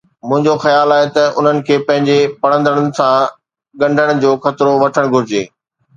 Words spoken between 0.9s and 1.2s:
آهي